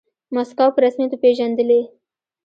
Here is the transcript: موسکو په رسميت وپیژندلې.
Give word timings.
موسکو 0.33 0.65
په 0.73 0.79
رسميت 0.85 1.11
وپیژندلې. 1.13 1.81